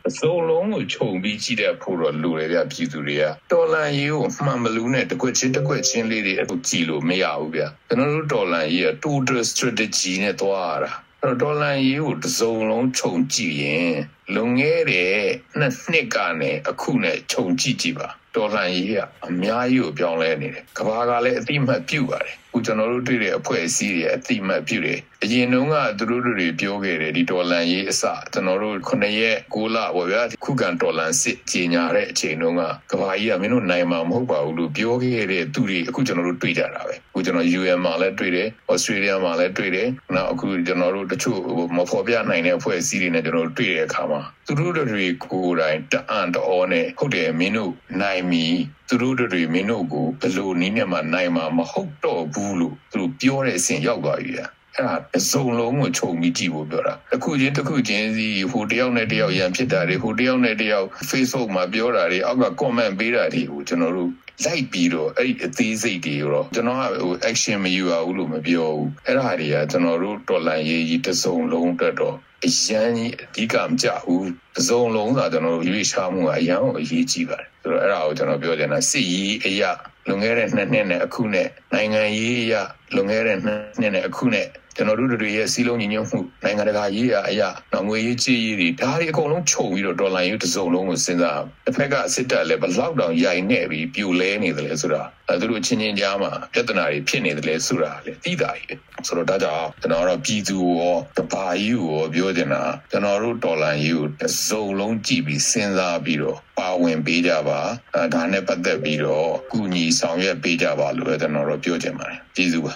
[0.09, 13.95] အစုံလုံးကိုခြုံပြီးကြည့်တဲ့ဖို့တော့လူတွေပြပြည်သူတွေကတော်လန်ရေးကိုမှန်မလူနဲ့တကွက်ချင်းတကွက်ချင်းလေးတွေအခုကြည်လို့မရဘူးဗျကျွန်တော်တို့တော်လန်ရေးက total strategy နဲ့သွားရတာအဲ့ တော့ဒေါ်လာရေးကိုတစုံလုံးခြုံကြည့်ရင်
[14.35, 15.15] လွန်ခဲ့တဲ့
[15.59, 41.39] နှစ်နှစ်ကနေအခုနဲ့ခြုံကြည့်ကြည့်ပါဒေါ်လာရေးကအများကြီးကိုပြောင်းလဲနေတယ်ကဘာကလည်းအတိမတ်ပြုတ်ပါတယ် ခုကျွန်တော်တို့တွေ့တဲ့အဖွဲ့အစည်းတွေအတိမတ်ပြုတ်တယ်အရင်တုန်းကသူတို့တွေပြောခဲ့တယ်ဒီဒေါ်လာရေးအစကျွန်တော်တို့9ရက်6လပေါ့ဗျာခုခံဒေါ်လာစစ်ကြီးညာတဲ့အချိန်တုန်းကကဘာကြီးကမင်းတို့နိုင်မှာမဟုတ်ပါဘူးလို့ပြောခဲ့တဲ့သူတွေအခုကျွန်တော်တို့တွေ့ကြတာပဲအခုကျွန်တော် UN မှာလည်းတွေ့တယ်ဩစတြေးလျမှာလည်းတွေ့တယ်နောက်အခုကျွန်တော်တို့တချို့
[41.77, 48.47] မဖော်ပြနိုင်တဲ့အဖွဲ့အစည်းတွေနဲ့ကျွန်တော်တို့တွေ့တဲ့အခါမှာသူတို့တွေကိုယ်တိုင်တအံ့တော်နဲ့ဟုတ်တယ်မင်းတို့နိုင်မီ
[48.89, 64.11] သူတို့တွေမင်းတို့ကိုဘယ်လိုနည်းနဲ့မှနိုင်မှာမဟုတ်တော့ဘူးလို့သူတို့ပြောတဲ့အဆင့်ရောက်သွားပြီอ่ะအဲ့ဒါအစုံလုံးကိုခြုံပြီးကြည့်ဖို့ပြောတာတစ်ခုချင်းတစ်ခုချင်းစီဟိုတယောက်နဲ့တယောက်ရန်ဖြစ်တာတွေဟိုတယောက်နဲ့တယောက် Facebook မှာပြောတာတွေအောက်က comment ပေးတာတွေကိုကျွန်တော်တို့
[64.45, 79.71] လိုက်ပြီးတော့အဲ့ဒီအသေးစိတ်တွေရောကျွန်တော်ကဟို action မယူရဘူးလို့မပြောဘူးအဲ့ဒါတွေကကျွန်တော်တို့တော်လန်ရေးကြီးတစုံလုံးအတွက်တော့အရန်ကြီးအဓိကမကြဘူးတစုံလုံးသာကျွန်တော်တို့ရွေးချမှုကအရန်အရေးကြီးပါတယ်ဆိုတော့အဲ့ဒါကိုကျွန်တော်ပြောချင်တာစစ်ရေးအရာ
[80.07, 82.63] လွန်ခဲ့တဲ့နှစ်နှစ်နဲ့အခုနဲ့နိုင်ငံရေးအရာ
[82.95, 87.49] လွန်ခဲ့တဲ့နှစ်နှစ်နဲ့အခုနဲ့ ကျွန်တော်တို့တွေရဲ့စီးလုံးညီညွတ်မှုနိုင်ငံတကာရေးရာအရာ
[87.89, 107.61] ငွေရေးကြေးရေးတွေဒါတွေအကုန်လုံးခြုံပြီးတော့ဒေါ်လာရေးတစ်စုံလုံးကိုစဉ်းစားတစ်ဖက်ကစစ်တပ်လည်းဘလောက်တောင်ရိုင်နေပြီးပြိုလဲနေတယ်လေဆိုတာအဲသူတို့ချင်းချင်းကြားမှာပြဿနာတွေဖြစ်နေတယ်လေဆိုတာလေသိတာကြီးဆိုတော့ဒါကြောင့်ကျွန်တော်တို့ပြည်သူရောတပါယူရောပြောချင်တာကျွန်တော်တို့ဒေါ်လာရေးကိုတစ်စုံလုံးကြည့်ပြီးစဉ်းစားပြီးတော့ပါဝင်ပေးကြပါ
[107.95, 112.75] အဲဒါနဲ့ပတ်သက်ပြီးတော့ကုညီဆောင်ရွက်ပေးကြပါလို့ကျွန်တော်တို့ပြောချင်ပါတယ်ကျေးဇူးပါ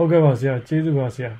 [0.00, 1.30] ဟုတ်ကဲ့ပါဆရာကျေးဇူးပါဆရာ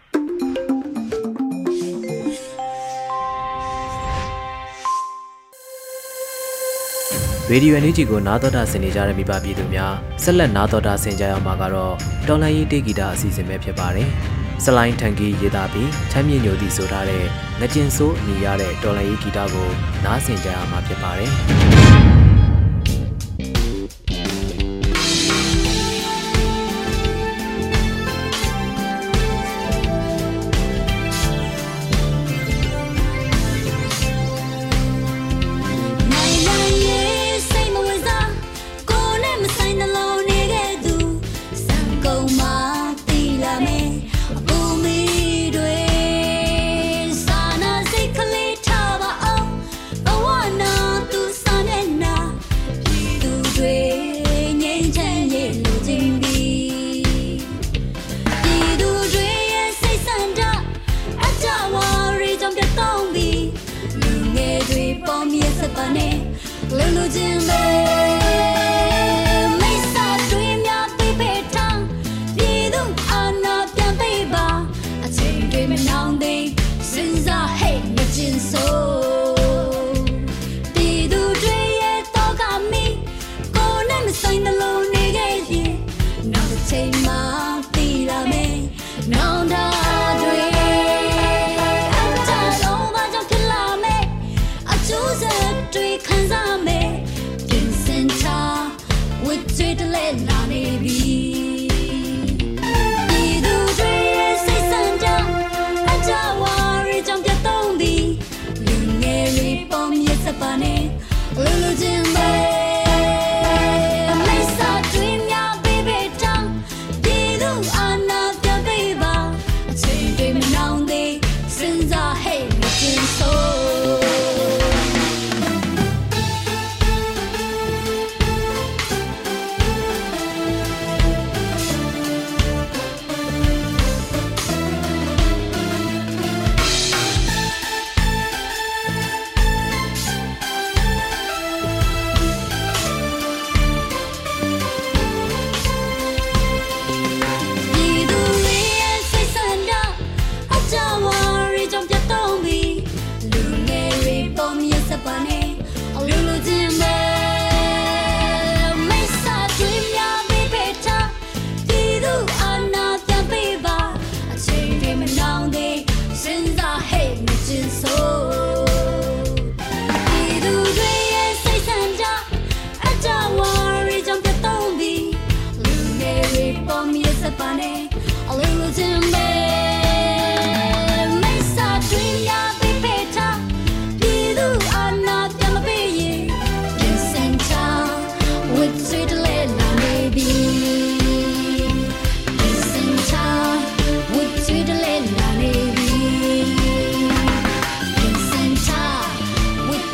[7.50, 11.94] ရေဒီယိုအန်ယူဂျီကိုနားတော်တာဆင်နေကြတဲ့မိဘပြည်သူများဆက်လက်နားတော်တာဆင်ကြရမှာကတော့
[12.28, 14.08] တော်လိုင်းရေးတေဂီတာအစီအစဉ်ပဲဖြစ်ပါတယ်။
[14.64, 17.24] စလိုင်းထန်ကီရေးသားပြီးချမ်းမြေညိုသည်ဆိုထားတဲ့
[17.60, 19.68] ငကျင်ဆိုးအမည်ရတဲ့တော်လိုင်းရေးဂီတကို
[20.04, 21.32] နားဆင်ကြရမှာဖြစ်ပါတယ်။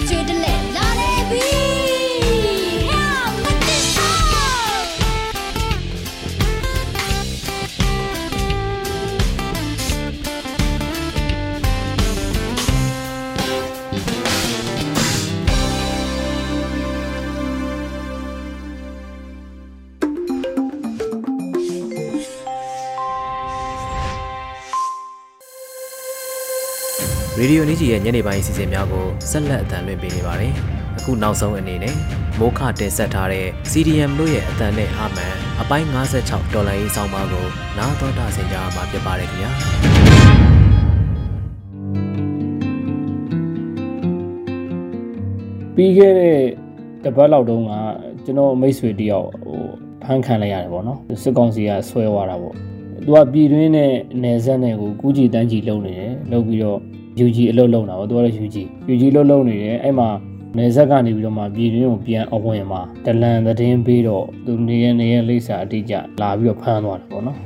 [0.07, 0.54] to the left.
[27.44, 30.52] ရေဒီယိုနီဂျီရဲ့ညနေပိုင်းအစီအစဉ်များကိုဆက်လက်အသံလွှင့်ပေးနေပါတယ်။
[30.98, 31.94] အခုနောက်ဆုံးအနေနဲ့
[32.38, 37.46] မိုးခတင်ဆက်ထားတဲ့ CDM တို့ရဲ့အသံနဲ့အာမန်အပိုင်း56ဒေါ်လာရေးဆောင်ပါကို
[37.78, 39.50] နားတော်တာဆင်ကြမှာဖြစ်ပါတယ်ခင်ဗျာ။
[45.74, 46.38] ပြီးခဲ့တဲ့
[47.04, 47.72] တပတ်လောက်တုန်းက
[48.24, 49.61] ကျွန်တော်မိတ်ဆွေတယောက်ဟို
[50.04, 52.54] ဖမ်းခံလိုက်ရတယ်ပေါ့နော်စစ်ကောင်စီကဆွဲသွားတာပေါ့
[53.04, 56.80] သူကပြည်တွင်းနဲ့နယ်စပ်နဲ့ကိုကူးကြည်တန်းကြည်လုံနေတယ်လုံပြီးတော့
[57.24, 58.57] UG အလုပ်လုပ်တာပေါ့သူကတော့ UG
[58.92, 60.09] UG လုပ်လုပ်နေတယ်အဲ့မှာ
[60.59, 67.38] နေဆက်ကနေပြီးတော့မှပြည်တွင်းကိုပြန်အဝင်မှာတလန်သတင်းပေးတော့သူနေရနေရလိပ်စာအတိအကျလာပြီးတော့ဖမ်းသွားတယ်ပေါ့နော်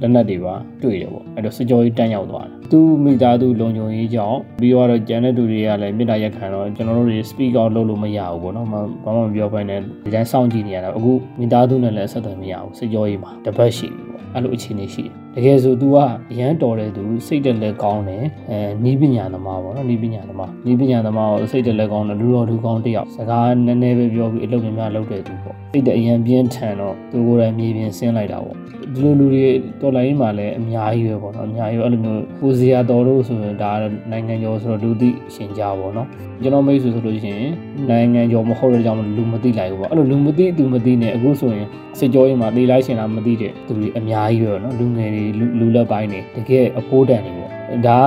[0.00, 15.96] လက်နက်တွေပါတွေ့တယ်ပေါ့အဲ့တော့စကြောကြီးတန်းရောက်သွားတယ်သူမိသားစုလုံခြုံရေးကြောင့်ပြီးတော့ကျန်တဲ့သူတွေကလည်းမြေတားရက်ခံတော့ကျွန်တော်တို့တွေ speak out လုပ်လို့မရဘူးပေါ့နော်ဘာမှမပြောပိုင်နဲ့ဒီတိုင်းစောင့်ကြည့်နေရတာအခုမိသားစုနဲ့လည်းဆက်သွယ်မရဘူးစကြောကြီးမှာတပတ်ရှိပြီပေါ့အဲ့လိုအခြေအနေရှိတယ် တကယ်ဆို तू က
[16.32, 28.56] အရန်တော်တဲ့သူစိတ်တက်လက်ကောင်းတယ်အဲနီးပညာသမားပေါ့နော်နီးပညာသမားနီးပညာသမားကိုစိတ်တက်လက်ကောင်းတယ်လူတော်လူကောင်းတယောက်စကားနည်းနည်းပဲပြောပြီးအလုပ်များများလုပ်တဲ့သူပေါ့စိတ်တက်အရန်ပြင်းထန်တော့သူကိုယ်တိုင်မြေပြင်ဆင်းလိုက်တာပေါ့
[28.94, 29.44] ဒီလိုလူတွေ
[29.80, 33.70] တော်လိုင်းမှာလည်းအများကြီးပဲပေါ့နော်အများကြီးအဲ့လိုမျိုးကိုစရာတော်လို့ဆိုရင်ဒါ
[34.10, 36.08] နိုင်ငံကျော်ဆိုတော့လူသိရှင်ကြပါပေါ့နော်
[36.42, 37.52] ကျွန်တော်မိတ်ဆွေဆိုလို့ရှိရင်
[37.90, 41.66] နိုင်ငံကျော်မဟုတ်တဲ့ကြောင့်လူမသိလိုက်ဘူးပေါ့အဲ့လိုလူမသိသူမသိနဲ့အခုဆိုရင်
[41.98, 45.23] စစ်ကြောရေးမှာလေလိုက်ရှင်တာမသိတဲ့သူတွေအများကြီးပဲနော်လူငယ်တွေ
[45.58, 47.50] လူလက်ပိုင်းတွေတကယ်အဖိုးတန်တွေပေါ့
[47.86, 48.00] ဒါ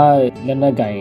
[0.45, 0.95] ကလက်နက်ကင်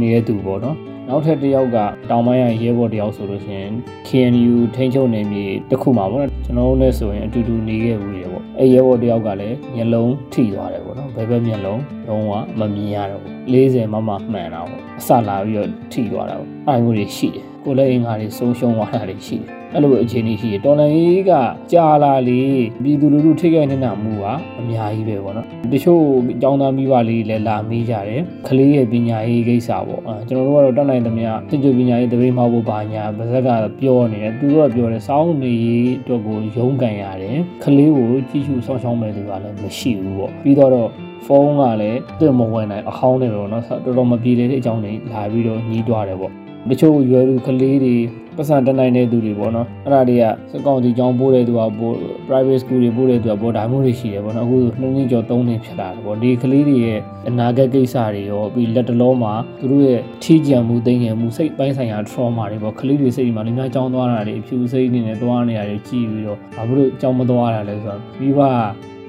[0.00, 0.76] နေတဲ့သူပေါ့နော်
[1.08, 1.78] နောက်ထပ်တစ်ယောက်က
[2.10, 3.72] တောင်ပိုင်းရရဲဘော်တယောက်ဆိုလို့ရှိရင်
[4.08, 21.32] KNU ထိန်းချုပ်နေမြေတစ်ခုမှာပေါ့နော်ကျွန်တော်တို့လည်းဆိုရင်အတူတူနေခဲ့ဘူးရေပေါ့အဲရဲဘော်တယောက်ကလည်းမျက်လုံးထိသွားတယ်ပေါ့နော်ဘယ်ဘက်မျက်လုံးလုံးဝမမြင်ရတော့ဘူး40မမမှန်တာပေါ့အစလာပြီးတော့ထိသွားတာပေါ့အဲမျိုးတွေရှိတယ်ကိုလည်းအင်္ဂါတွေဆုံးရှုံးသွားတာတွေရှိတယ် အဲ့လိုအခြေအနေရှိရတော်လန်ရေးက
[21.72, 22.40] ကြာလာလေ
[22.82, 24.24] ပြည်သူလူထုထိခိုက်နေတာမှုက
[24.60, 26.00] အများကြီးပဲပေါ့နော်တချို့
[26.42, 33.48] ចောင်းသားမိဘလေးလည်းလာမေးကြတယ်ကလေးရဲ့ပညာရေးကိစ္စပေါ့အဲကျွန်တော်တို့ကတော့တတ်နိုင်သမျှတချို့ပညာရေးတပိမောက်ဖို့ဘာညာပါဇက်က
[33.80, 40.90] ပြောနေတယ်သူတို့ကပြောတယ်စောင်းနေရေးအတွက်ကိုရုံးကန်ရတယ်ကလေးကိုကြည့်ရှုစောင့်ရှောက်မဲ့သူကလည်းမရှိဘူးပေါ့ပြီးတော့
[41.26, 46.32] ဖုန်းကလည်းတင်မဝင်နိုင်အဟောင်းတွေပဲပေါ့နော်တော်တော်မပြေတဲ့အကြောင်းတွေလာပြီးတော့ညှိတွားတယ်ပေါ့
[46.70, 47.96] တချို့ရွယ်လူကလေးတွေ
[48.36, 51.94] ပတ်စံတက်နိုင်တဲ့သူတွေပေါ့နော်အဲ့ဒါတွေကစကောင်စီကျောင်းပို့တဲ့သူကပို့
[52.28, 56.98] private school တွေပို့တဲ့သူကပို့ဒါမျိုးတွေရှိတယ်ပေါ့နော်အခုနှစ်နှစ်ကျော်သုံးနှစ်ဖြစ်လာတယ်ပေါ့ဒီကလေးတွေရဲ့
[57.28, 68.50] အနာဂတ်ကိစ္စတွေရောပြီးလက်တလုံးမှာသူတို့ရဲ့ထီးကြံမှုသိငယ်မှုစိတ်ပိုင်းဆိုင်ရာ trauma တွေပေါ့ကလေးတွေစိတ်မှာလည်းများကြောင်းသွားတာတွေအဖြူစိတ်နေနဲ့သွားနေရတယ်ကြည်ပြီးတော့ဘာလို့ကြောင်းမသွားတာလဲဆိုတော့ပြီးပါ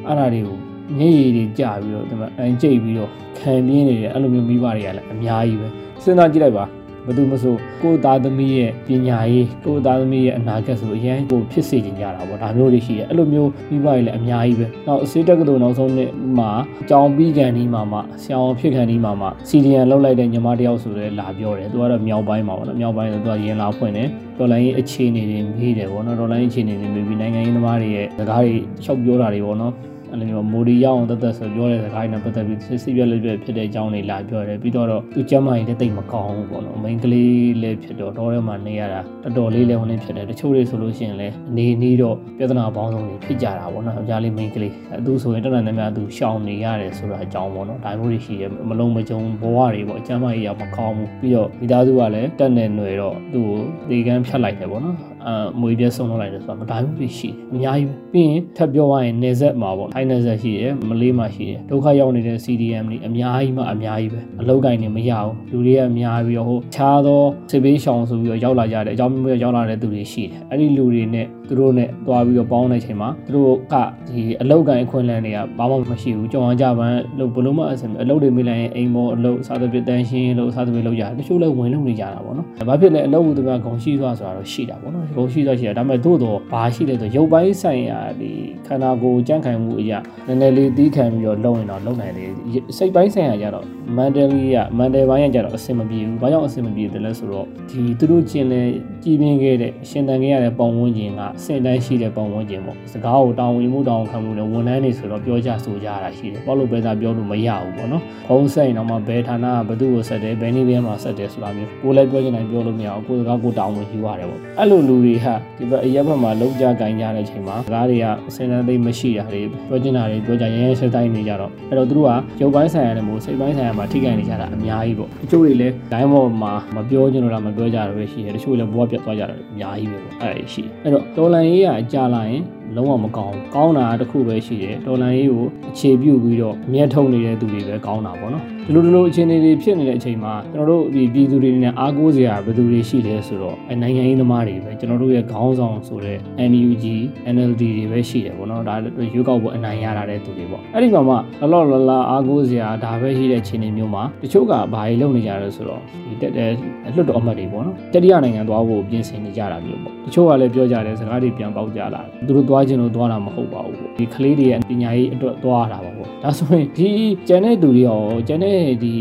[0.08, 0.58] အဲ့ဒါတွေကို
[1.00, 5.68] ညရည်တွေကြပြီးတော့ဒီမှာအန်ကျိတ်ပြီးတော့ခံပြင်းနေတယ်အဲ့လိုမျိုးမိဘတွေကလည်းအများကြီးပဲ
[6.04, 6.66] စဉ်းစားကြည့်လိုက်ပါ
[7.06, 16.52] ဘယ်သူမဆိုကိုယ်သားသမီးရဲ့ပညာရေးကိုယ်သားသမီးရဲ့အနာဂတ်ဆိုအရင်ကိုဖြစ်စေချင်ကြတာပေါ့ဒါမျိုးတွေရှိတယ်အဲ့လိုမျိုးမိဘတွေလည်းအများကြီးပဲနောက်အစေတက်ကတူနောက်ဆုံးနှစ်မှာ
[16.90, 29.74] ကြောင်ပြီးကန်ဒီမှာမှဆရာအောင်ဖြစ်ခံဒီမှာမှစီဒီယန်လောက်လိုက်တဲ့ညီမတယောက်ဆိုလဲလာပြောတယ်သူကတော့မြောက်ပိုင်းမှာပေါ့နော်မြောက်ပိုင်းဆိုသူကရင်လာဖွင့်တယ်ဒေါ်လာရေးအခြေအနေတွေမေးတယ်ပေါ့နော်ဒေါ်လာရေးအခြေအနေတွေမေးပြီးနိုင်ငံရေးသမားတွေရဲ့စကားတွေလျှောက်ပြောတာတွေပေါ့နော်
[30.14, 44.74] အဲ့လိုမျိုးမိုဒီရအောင်တသက်ဆိုပြောတဲ့စကားတွေနဲ့ပတ်သက်ပြီးစစ်ပြက်လက်ပြက်ဖြစ်တဲ့အကြောင်းတွေလာပြောတယ်ပြီးတော့သူကျမ်းမာရေးတိတ်မကောင်းဘူးပေါ့နော်မိန်းကလေးလည်းဖြစ်တော့တော့ထဲမှာနေရတာတော်တော်လေးလည်းဝင်ဖြစ်တယ်တချို့တွေဆိုလို့ရှိရင်လည်းအနေနီးတော့ပြဿနာပေါင်းစုံတွေဖြစ်ကြတာပေါ့နော်အကြလေးမိန်းကလေး
[45.06, 54.96] သူဆိုရင်တော်တော်များများသူရှောင်နေရတယ်ဆိုတာအကြောင်းပေါ့နော်ဒါမျိုးတွေရှိတယ်မလုံးမကြုံဘဝတွေပေါ့ကျမ်းမာရေးရမကောင်းဘူးပြီးတော့မိသားစုကလည်းတက်နေຫນွေတော့သူ့ကိုဒီကန်းဖြတ်လိုက်တယ်ပေါ့နော်
[55.28, 55.32] အ
[55.62, 73.76] မွေပြဆုံးလောက်လိုက်တယ်ဆိုတာမဒါမျိုးတွေရှိတယ်အများကြီးပဲပြီးရင်ထပ်ပြောရရင်နေဆက်မှာပေါ့ထိုင်းနေဆက်ရှိတယ်မလေးမှာရှိတယ်ဒုက္ခရောက်နေတဲ့ CDM တွေအများကြီးမှအများကြီးပဲအလောက်ကိုင်းနေမရဘူးလူတွေကအများပြီးတော့ဟိုခြားသောစေဘေးရှောင်ဆိုပြီးတော့ရောက်လာကြတယ်အကြောင်းမျိုးရောက်လာတဲ့သူတွေရှိတယ်အဲ့ဒီလူတွေနဲ့သူတို့နဲ့တွားပြီးတော့ပေါင်းတဲ့အချိန်မှာသူတို့က
[74.10, 88.32] ဒီအလောက်ကိုင်းအခွင့်အလမ်းတွေကဘာမှမရှိဘူးကြောင်အောင်ကြပန်းလို့ဘလို့မှအဆင်အလောက်တွေမိလိုက်ရင်အိမ်မောအလောက်စားသဖြင့်တန်းရှင်းလို့စားသဖြင့်လောက်ကြတယ်တချို့လည်းဝင်လို့နေကြတာပေါ့နော်ဘာဖြစ်လဲအလောက်ဘူးသူကဂုံရှိသွားဆိုတာတော့ရှိတာပေါ့နော်ဂုံရှိသွားရှိတာဒါပေမဲ့သို့တော့ဘာရှိလဲဆိုရုပ်ပိုင်းဆိုင်ရာဒီ
[88.68, 92.30] ခန္ဓာကိုယ်ကြန့်ခိုင်မှုအရာနည်းနည်းလေးတီးခံပြီးတော့လုံရင်တော့လုံနိုင်တယ်
[92.78, 93.66] စိတ်ပိုင်းဆိုင်ရာကြတော့
[93.98, 98.62] mentally က mental ဘိုင်းကကြတော့အဆင်မပြေဘူးဘာကြောင့်အဆင်မပြေတယ်လဲဆိုတော့ဒီသူတို့ကျင်လဲ
[99.04, 132.44] ကြည်ပြင်းခဲ့တဲ့ရှင်တန်ခဲ့ရတဲ့ပုံဝန်းကျင်ကစင်တန်းရှိတဲ့ပုံဝန်းကျင်ပေါ့စကားကိုတောင်းဝင်မှုတောင်းခံမှုနဲ့ဝန်ထမ်းတွေဆိုတော့ပြောကြဆိုကြတာရှိတယ်ပေါ့လို့ပဲသာပြောလို့မရဘူးပေါ့နော်ဖုံးဆိုင်တော့မှဘယ်ဌာနကဘသူ့ကိုဆက်တယ်ဘယ်နည်းပဲမှာဆက်တယ်ဆိုတာမျိုးကိုလည်းပြောချင်တိုင်းပြောလို့မရဘူးကိုစကားကိုတောင်းဝင်ယူရတယ်ပေါ့အဲ့လိုလူတွေဟာဒီဘက်အရက်ဘက်မှာလုံးကြကင်ကြတဲ့အချိန်မှာစကားတွေကစင်တန်းသိမရှိတာတွေပြောချင်တာတွေပြောကြရရဲဆက်တိုင်းနေကြတော့အဲ့တော့သူတို့ကရုပ်ပိုင်းဆိုင်ရာနဲ့မို့စိတ်ပိုင်းဆိုင်ရာမှာထိခိုက်နေကြတာအများကြီးပေါ့တချို့တွေလည်း line ပေါ်မှာမပြောချင်လို့လားမပြောကြတာပဲရှိတယ်တချို့လည်းဘဝပြတ်သွားကြတာအများကြီးပဲပေါ့အဲ့ဒါရှိတယ်အဲ့တော့တော်လန်ရေးကကြာလာရင်
[132.76, 146.18] လုံးဝမကောင်းကောင်းတာတစ်ခုပဲရှိတယ်တော်လန်ရေးကိုအခြေပြုပြီးတော့အမျက်ထုတ်နေတဲ့သူတွေပဲကောင်းတာပေါ့နော် ဒီလိုဒီလိုအခြေအနေတွေဖြစ်နေတဲ့အချိန်မှာကျွန်တော်တို့ဒီပြည်သူတွေနဲ့အားကိုးစရာဘယ်သူတွေရှိလဲဆိုတော့အဲနိုင်ငံရေးသမားတွေပဲကျွန်တော်တို့ရဲ့ခေါင်းဆောင်ဆိုတဲ့
[146.52, 146.86] NUG
[147.34, 156.50] NLD တွေပဲရှိတယ်ပေါ့နော်ဒါရွေးကောက်ပွဲအနိုင်ရတာတဲ့သူတွေပေါ့အဲ့ဒီမှာမှလလောလလာအားကိုးစရာဒါပဲရှိတဲ့အခြေအနေမျိုးမှာတချို့ကဘာကြီးလုပ်နေကြလဲဆိုတော့ဒီတက်တဲ့
[156.96, 166.90] လွတ်တော်အမတ်တွေပေါ့နော်တတိယနိုင်ငံသွားဖို့ပြင်ဆင်နေကြတာမျိုးပေါ့တချို့ကလည်းပြောကြတယ်စကားတွေပြန်ပေါက်ကြလာတယ်သူတို့သွားခြင်းလို့သွားတာမဟုတ်ပါဘူးပေါ့ဒီကလေးတွေရဲ့ပညာရေးအတွက်သွားတာပါပေါ့ဒါဆိုရင်ဒီ
[167.28, 168.53] ကျန်တဲ့သူတွေရောကျန်တဲ့
[168.84, 168.96] ဒီ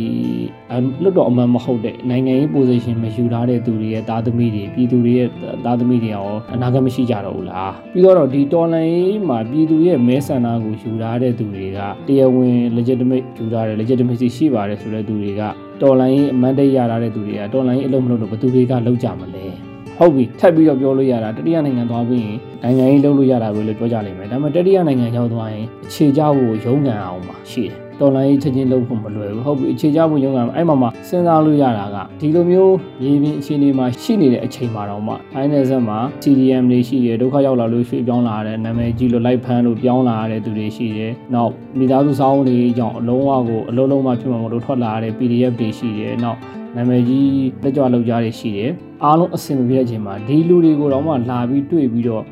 [1.03, 5.29] လွတ်တော်အမှန်မဟုတ်တဲ့နိုင်ငံရေး position မယူထားတဲ့သူတွေရဲ့သားသမီးတွေပြည်သူတွေရဲ့
[5.65, 15.43] သားသမီးတွေရောအနာဂတ်မရှိကြတော့ဘူးလားပြီးတော့ဒီတော်လန်ရေးမှာပြည်သူရဲ့မဲဆန္ဒကိုယူထားတဲ့သူတွေကတရားဝင် legitimate ယူထားတယ် legitimacy ရှိပါတယ်ဆိုတဲ့သူတွေက
[15.83, 19.45] တော်လန်ရေးအမှန်တရရထားတဲ့သူတွေကတော်လန်ရေးအလုံးမလို့တော့ဘယ်သူတွေကလောက်ကြမလဲ
[19.99, 32.75] ဟုတ်ပြီထပ်ပြီးတော့ပြောလို့ရတာတတိယနိုင်ငံသွားပြီးရင်နိုင်ငံရေးလုပ်လို့ရတာပဲလို့ပြောကြလိမ့်မယ်ဒါပေမဲ့တတိယနိုင်ငံရောက်သွားရင်အခြေချဖို့ရုံးကန်အောင်ပါရှိတယ် တော်လိုင်းချက်ချင်းလုပ်ဖို့မလွယ်ဘူးဟုတ်ပြီအခြေချဖို့ရုံးကန်အဲ့မှာမှစဉ်းစားလို့ရတာကဒီလိုမျိုး
[33.05, 47.27] ရေပြင်အခြေအနေမှာရှိနေတဲ့အချိန်မှာတော့မှအိုင်းနယ်ဆက်မှာ CDM တွေရှိတယ်ဒုက္ခရောက်လာလို့ရွှေ့ပြောင်းလာတဲ့နာမည်ကြီးလို့လိုက်ဖမ်းလို့ပြောင်းလာတဲ့သူတွေရှိတယ်နောက်မိသားစုစောင်းတွေကြောင့်အလုံးဝကိုအလုံးလုံးမှဖြစ်မှာမလို့ထွက်လာတဲ့ PDF တွေရှိတယ်နောက် နာမည်ကြီး
[47.63, 48.71] လက်ကြွလောက်ကြတွေရှိတယ်
[49.05, 52.23] အားလုံးအဆင်မပြေတဲ့အချိန်မှာဒီလူတွေကိုတော့မှလာပြီးတွေ့ပြီးတော့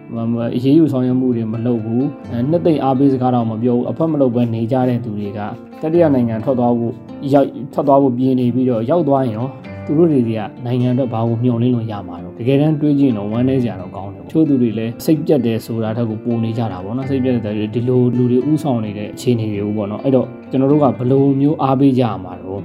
[0.57, 2.07] အရေးယူဆောင်ရွက်မှုတွေမလုပ်ဘူး
[2.50, 5.40] နှစ်သိမ့်အားပေးစကားတော့မပြောဘူးအဖက်မလုပ်ဘဲနေကြတဲ့သူတွေက
[5.83, 6.94] တတိယနိုင်ငံထွက်သွားဖို့
[7.33, 9.48] ရောက်ထွက်သွားဖို့ပြင်နေပြီးတော့ရောက်သွားရင်ရော
[9.87, 10.31] သူတို့တွေက
[10.66, 22.61] နိုင်ငံအတွက်ဘာကိုမျှော်လင့်လို့ရမှာတော့တကယ်တမ်းတွေးကြည့်တော့ဝမ်းနည်းစရာတော့ကောင်းတယ်ချို့သူတွေလည်းစိတ်ပြတ်တယ်ဆိုတာထက်ကိုပိုနေကြတာပေါ့နော်စိတ်ပြတ်တဲ့ဒီလိုလူတွေဥဆောင်နေတဲ့အခြေအနေတွေပေါ့နော်အဲ့တော့ကျွန်တော်တို့ကဘယ်လိုမျိုးအားပေးကြရမှာတော့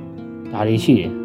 [0.53, 1.24] ဒါတွေရှိတယ်